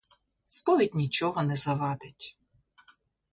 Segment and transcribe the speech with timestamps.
[0.47, 2.37] Сповідь нічого не завадить.